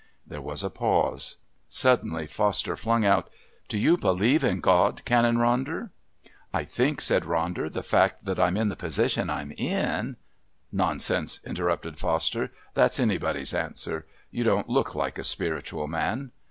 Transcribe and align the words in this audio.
There 0.25 0.41
was 0.41 0.63
a 0.63 0.71
pause. 0.71 1.35
Suddenly 1.69 2.25
Foster 2.25 2.75
flung 2.75 3.05
out, 3.05 3.29
"Do 3.67 3.77
you 3.77 3.97
believe 3.97 4.43
in 4.43 4.59
God, 4.59 5.05
Canon 5.05 5.37
Ronder?" 5.37 5.91
"I 6.51 6.63
think," 6.63 6.99
said 7.01 7.21
Ronder, 7.21 7.71
"the 7.71 7.83
fact 7.83 8.25
that 8.25 8.39
I'm 8.39 8.57
in 8.57 8.69
the 8.69 8.75
position 8.75 9.29
I'm 9.29 9.51
in" 9.51 10.17
"Nonsense," 10.71 11.39
interrupted 11.45 11.99
Foster. 11.99 12.51
"That's 12.73 12.99
anybody's 12.99 13.53
answer. 13.53 14.07
You 14.31 14.43
don't 14.43 14.69
look 14.69 14.95
like 14.95 15.19
a 15.19 15.23
spiritual 15.23 15.85
man." 15.87 16.31